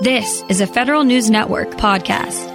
[0.00, 2.48] This is a Federal News Network podcast.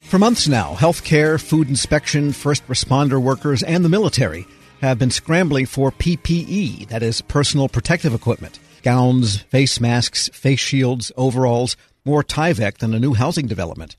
[0.00, 4.44] For months now, healthcare, food inspection, first responder workers, and the military
[4.80, 8.58] have been scrambling for PPE, that is, personal protective equipment.
[8.82, 13.94] Gowns, face masks, face shields, overalls, more Tyvek than a new housing development.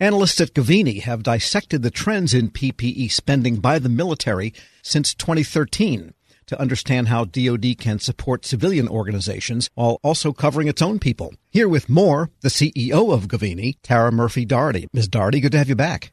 [0.00, 4.52] Analysts at Govini have dissected the trends in PPE spending by the military
[4.82, 6.12] since 2013
[6.50, 11.32] to understand how DoD can support civilian organizations while also covering its own people.
[11.50, 14.88] Here with more, the CEO of Govini, Tara Murphy Dougherty.
[14.92, 15.06] Ms.
[15.06, 16.12] Dougherty, good to have you back.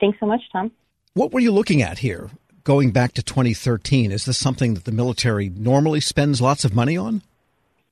[0.00, 0.72] Thanks so much, Tom.
[1.14, 2.30] What were you looking at here?
[2.64, 6.96] Going back to 2013, is this something that the military normally spends lots of money
[6.96, 7.22] on?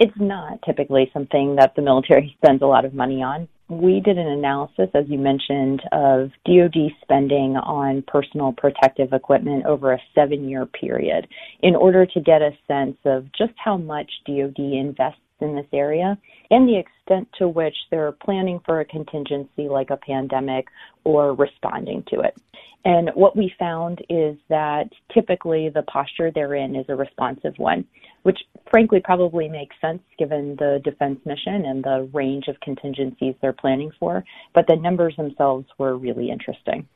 [0.00, 4.16] It's not typically something that the military spends a lot of money on we did
[4.16, 10.48] an analysis, as you mentioned, of DoD spending on personal protective equipment over a seven
[10.48, 11.26] year period
[11.62, 16.16] in order to get a sense of just how much DoD invests in this area
[16.50, 20.66] and the extent to which they're planning for a contingency like a pandemic
[21.04, 22.36] or responding to it.
[22.84, 27.84] And what we found is that typically the posture they're in is a responsive one,
[28.26, 33.52] which frankly probably makes sense given the defense mission and the range of contingencies they're
[33.52, 34.24] planning for.
[34.52, 36.88] But the numbers themselves were really interesting.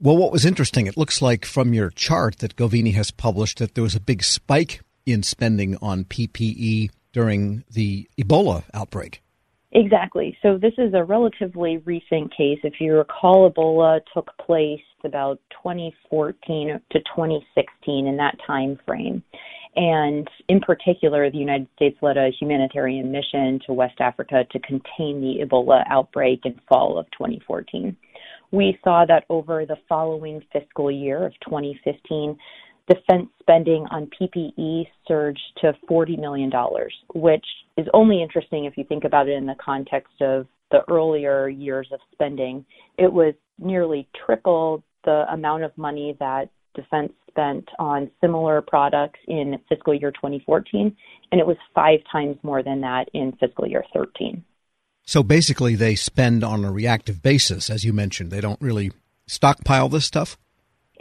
[0.00, 3.74] Well, what was interesting, it looks like from your chart that Govini has published that
[3.74, 9.22] there was a big spike in spending on PPE during the Ebola outbreak.
[9.72, 10.38] Exactly.
[10.40, 12.60] So this is a relatively recent case.
[12.62, 19.24] If you recall, Ebola took place about 2014 to 2016 in that time frame.
[19.76, 25.20] And in particular, the United States led a humanitarian mission to West Africa to contain
[25.20, 27.94] the Ebola outbreak in fall of 2014.
[28.52, 32.38] We saw that over the following fiscal year of 2015,
[32.88, 36.50] defense spending on PPE surged to $40 million,
[37.14, 37.44] which
[37.76, 41.88] is only interesting if you think about it in the context of the earlier years
[41.92, 42.64] of spending.
[42.96, 49.58] It was nearly triple the amount of money that defense spent on similar products in
[49.68, 50.96] fiscal year 2014,
[51.30, 54.42] and it was five times more than that in fiscal year 13.
[55.04, 58.30] So basically, they spend on a reactive basis, as you mentioned.
[58.30, 58.90] They don't really
[59.26, 60.36] stockpile this stuff?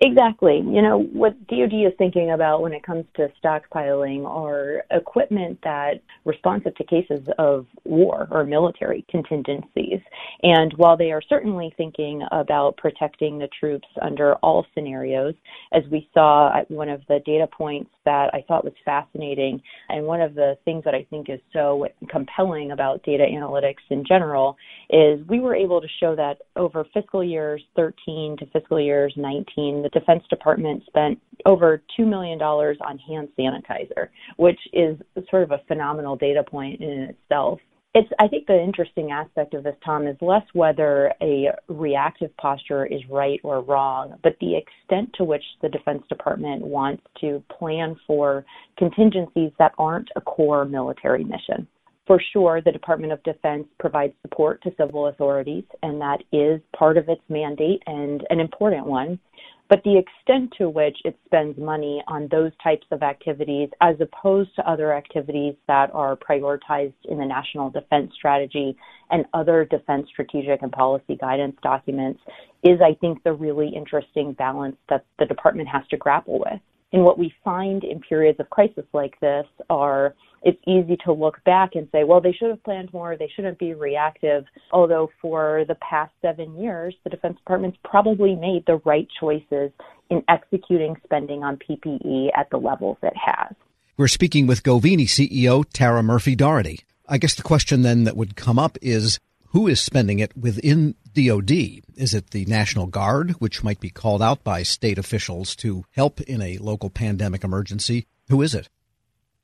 [0.02, 0.58] Exactly.
[0.58, 6.02] You know, what DoD is thinking about when it comes to stockpiling are equipment that
[6.26, 10.02] responsive to cases of war or military contingencies.
[10.44, 15.34] And while they are certainly thinking about protecting the troops under all scenarios,
[15.72, 20.06] as we saw at one of the data points that I thought was fascinating, and
[20.06, 24.58] one of the things that I think is so compelling about data analytics in general
[24.90, 29.84] is we were able to show that over fiscal years 13 to fiscal years 19,
[29.85, 34.07] the Defense Department spent over $2 million on hand sanitizer,
[34.38, 34.97] which is
[35.29, 37.59] sort of a phenomenal data point in itself.
[37.94, 42.85] It's, I think the interesting aspect of this, Tom, is less whether a reactive posture
[42.88, 47.96] is right or wrong, but the extent to which the Defense Department wants to plan
[48.07, 48.44] for
[48.78, 51.67] contingencies that aren't a core military mission.
[52.07, 56.97] For sure, the Department of Defense provides support to civil authorities, and that is part
[56.97, 59.19] of its mandate and an important one.
[59.68, 64.56] But the extent to which it spends money on those types of activities, as opposed
[64.56, 68.78] to other activities that are prioritized in the National Defense Strategy
[69.09, 72.22] and other defense strategic and policy guidance documents,
[72.64, 76.59] is, I think, the really interesting balance that the department has to grapple with.
[76.96, 81.44] And what we find in periods of crisis like this are it's easy to look
[81.44, 84.46] back and say, well, they should have planned more, they shouldn't be reactive.
[84.72, 89.72] Although for the past seven years, the Defense Department's probably made the right choices
[90.10, 93.54] in executing spending on PPE at the levels it has.
[93.98, 96.80] We're speaking with Govini CEO Tara Murphy Dougherty.
[97.10, 100.96] I guess the question then that would come up is who is spending it within
[101.16, 101.52] DOD?
[101.96, 106.20] Is it the National Guard, which might be called out by state officials to help
[106.22, 108.06] in a local pandemic emergency?
[108.30, 108.70] Who is it?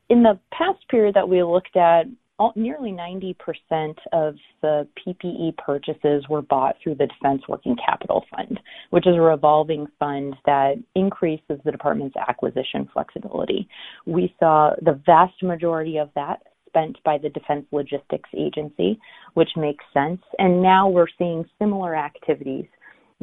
[0.09, 3.36] In the past period that we looked at, all, nearly 90%
[4.12, 8.59] of the PPE purchases were bought through the Defense Working Capital Fund,
[8.90, 13.70] which is a revolving fund that increases the department's acquisition flexibility.
[14.06, 16.41] We saw the vast majority of that
[16.72, 19.00] spent by the Defense Logistics Agency,
[19.35, 20.22] which makes sense.
[20.40, 22.66] And now we're seeing similar activities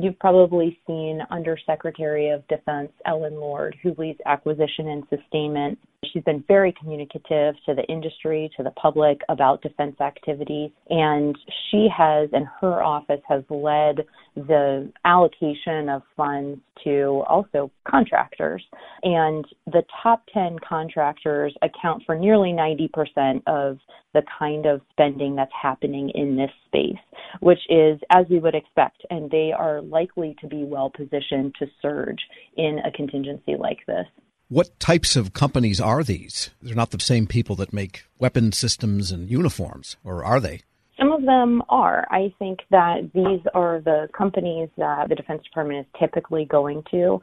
[0.01, 5.77] You've probably seen Undersecretary of Defense Ellen Lord, who leads acquisition and sustainment,
[6.13, 11.37] She's been very communicative to the industry, to the public about defense activities, and
[11.71, 14.05] she has, and her office has led
[14.37, 18.63] the allocation of funds to also contractors.
[19.03, 23.79] And the top 10 contractors account for nearly 90% of
[24.15, 26.99] the kind of spending that's happening in this space,
[27.41, 31.67] which is as we would expect, and they are likely to be well positioned to
[31.83, 32.21] surge
[32.57, 34.07] in a contingency like this.
[34.51, 36.49] What types of companies are these?
[36.63, 40.63] They're not the same people that make weapon systems and uniforms, or are they?
[40.99, 42.07] Some of them are.
[42.11, 47.21] I think that these are the companies that the Defense Department is typically going to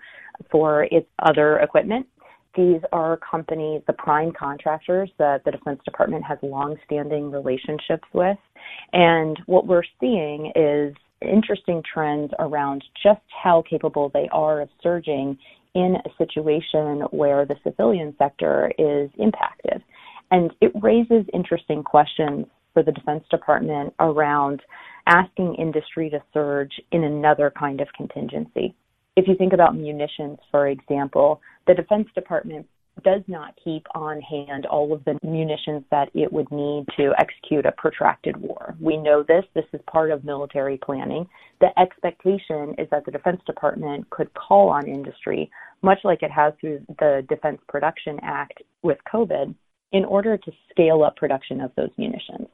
[0.52, 2.06] for its other equipment.
[2.56, 8.38] These are companies, the prime contractors that the Defense Department has long-standing relationships with.
[8.94, 15.40] And what we're seeing is interesting trends around just how capable they are of surging
[15.76, 19.84] in a situation where the civilian sector is impacted.
[20.32, 24.62] And it raises interesting questions for the Defense Department around
[25.08, 28.76] asking industry to surge in another kind of contingency.
[29.16, 32.66] If you think about munitions, for example, the Defense Department
[33.04, 37.66] does not keep on hand all of the munitions that it would need to execute
[37.66, 38.76] a protracted war.
[38.80, 39.44] We know this.
[39.54, 41.28] This is part of military planning.
[41.60, 45.52] The expectation is that the Defense Department could call on industry,
[45.86, 49.56] much like it has through the Defense Production Act with COVID,
[49.92, 52.48] in order to scale up production of those munitions.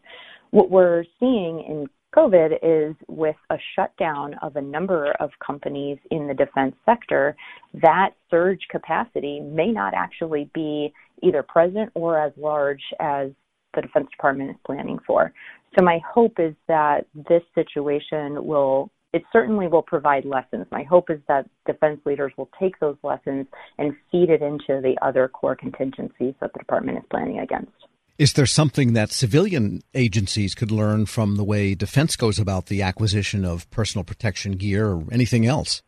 [0.51, 6.27] What we're seeing in COVID is with a shutdown of a number of companies in
[6.27, 7.35] the defense sector,
[7.81, 10.93] that surge capacity may not actually be
[11.23, 13.29] either present or as large as
[13.73, 15.31] the Defense Department is planning for.
[15.77, 20.65] So my hope is that this situation will it certainly will provide lessons.
[20.71, 23.47] My hope is that defense leaders will take those lessons
[23.77, 27.71] and feed it into the other core contingencies that the department is planning against.
[28.17, 32.81] Is there something that civilian agencies could learn from the way defense goes about the
[32.83, 35.81] acquisition of personal protection gear or anything else?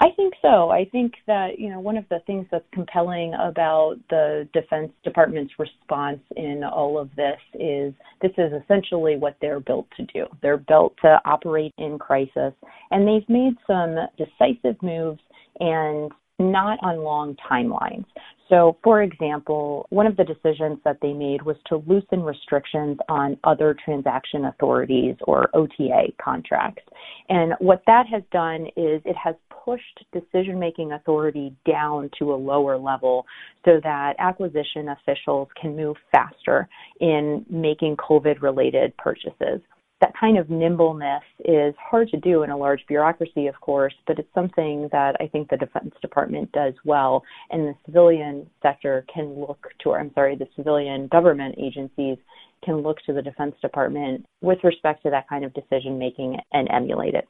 [0.00, 0.70] I think so.
[0.70, 5.54] I think that, you know, one of the things that's compelling about the Defense Department's
[5.58, 10.26] response in all of this is this is essentially what they're built to do.
[10.42, 12.52] They're built to operate in crisis,
[12.90, 15.20] and they've made some decisive moves
[15.60, 18.04] and not on long timelines.
[18.48, 23.38] So, for example, one of the decisions that they made was to loosen restrictions on
[23.44, 26.82] other transaction authorities or OTA contracts.
[27.30, 32.36] And what that has done is it has pushed decision making authority down to a
[32.36, 33.24] lower level
[33.64, 36.68] so that acquisition officials can move faster
[37.00, 39.60] in making COVID related purchases
[40.04, 44.18] that kind of nimbleness is hard to do in a large bureaucracy, of course, but
[44.18, 49.38] it's something that I think the Defense Department does well, and the civilian sector can
[49.40, 52.18] look to, or I'm sorry, the civilian government agencies
[52.64, 56.68] can look to the Defense Department with respect to that kind of decision making and
[56.70, 57.26] emulate it.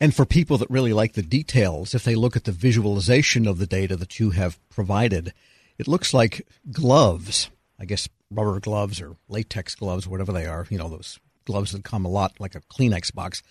[0.00, 3.58] And for people that really like the details, if they look at the visualization of
[3.58, 5.32] the data that you have provided,
[5.78, 7.48] it looks like gloves,
[7.78, 11.84] I guess rubber gloves or latex gloves, whatever they are, you know, those gloves that
[11.84, 13.42] come a lot like a Kleenex box.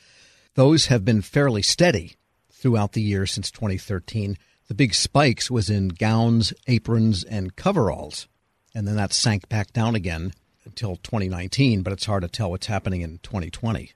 [0.56, 2.16] Those have been fairly steady
[2.52, 4.38] throughout the year since 2013.
[4.68, 8.28] The big spikes was in gowns, aprons, and coveralls,
[8.74, 10.34] and then that sank back down again
[10.66, 11.82] until 2019.
[11.82, 13.92] But it's hard to tell what's happening in 2020.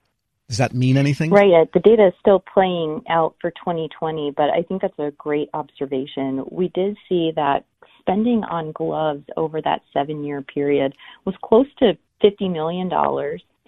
[0.48, 1.30] Does that mean anything?
[1.30, 1.70] Right.
[1.72, 6.44] The data is still playing out for 2020, but I think that's a great observation.
[6.50, 7.64] We did see that
[8.00, 10.94] spending on gloves over that seven year period
[11.26, 12.90] was close to $50 million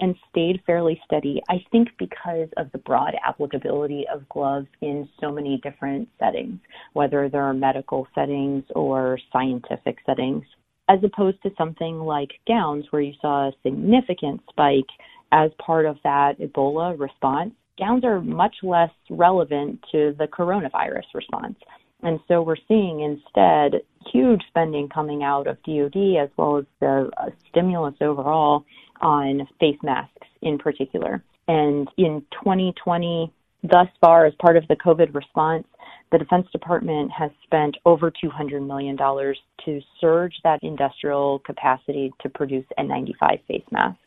[0.00, 5.30] and stayed fairly steady, I think because of the broad applicability of gloves in so
[5.30, 6.58] many different settings,
[6.94, 10.44] whether they're medical settings or scientific settings,
[10.88, 14.88] as opposed to something like gowns where you saw a significant spike
[15.32, 17.52] as part of that Ebola response.
[17.78, 21.56] Gowns are much less relevant to the coronavirus response.
[22.02, 27.10] And so we're seeing instead huge spending coming out of DoD as well as the
[27.16, 28.64] uh, stimulus overall
[29.00, 31.22] on face masks in particular.
[31.48, 33.32] And in 2020,
[33.62, 35.66] thus far, as part of the COVID response,
[36.12, 42.64] the Defense Department has spent over $200 million to surge that industrial capacity to produce
[42.78, 43.98] N95 face masks.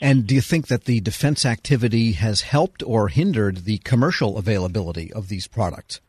[0.00, 5.12] And do you think that the defense activity has helped or hindered the commercial availability
[5.12, 6.00] of these products?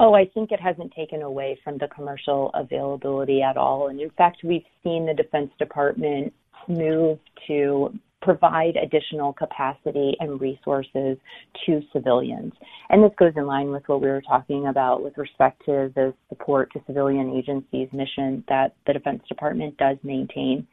[0.00, 3.88] Oh, I think it hasn't taken away from the commercial availability at all.
[3.88, 6.32] And in fact, we've seen the Defense Department
[6.66, 11.18] move to provide additional capacity and resources
[11.66, 12.52] to civilians.
[12.88, 16.14] And this goes in line with what we were talking about with respect to the
[16.28, 20.66] support to civilian agencies' mission that the Defense Department does maintain.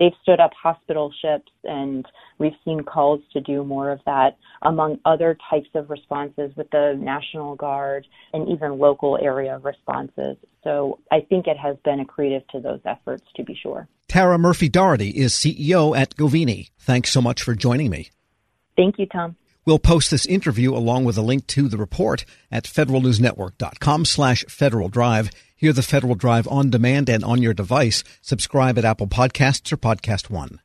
[0.00, 2.06] They've stood up hospital ships, and
[2.38, 6.98] we've seen calls to do more of that, among other types of responses with the
[6.98, 10.38] National Guard and even local area responses.
[10.64, 13.86] So I think it has been accretive to those efforts, to be sure.
[14.08, 16.70] Tara Murphy Dougherty is CEO at Govini.
[16.78, 18.08] Thanks so much for joining me.
[18.76, 19.36] Thank you, Tom.
[19.64, 24.88] We'll post this interview along with a link to the report at federalnewsnetwork.com slash Federal
[24.88, 25.30] Drive.
[25.54, 28.02] Hear the Federal Drive on demand and on your device.
[28.22, 30.60] Subscribe at Apple Podcasts or Podcast One.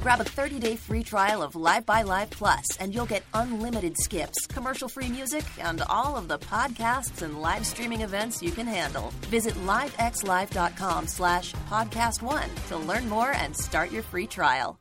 [0.00, 4.46] Grab a 30-day free trial of Live by Live Plus, and you'll get unlimited skips,
[4.46, 9.12] commercial-free music, and all of the podcasts and live streaming events you can handle.
[9.28, 14.78] Visit livexlive.com slash podcast one to learn more and start your free trial.